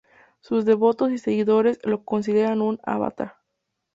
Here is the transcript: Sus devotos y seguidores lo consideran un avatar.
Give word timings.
Sus 0.39 0.65
devotos 0.65 1.11
y 1.11 1.19
seguidores 1.19 1.79
lo 1.85 2.03
consideran 2.03 2.61
un 2.61 2.79
avatar. 2.83 3.35